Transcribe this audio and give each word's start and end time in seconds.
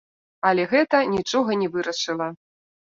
Але 0.49 0.63
гэта 0.71 1.03
нічога 1.13 1.61
не 1.63 1.69
вырашыла. 1.79 2.35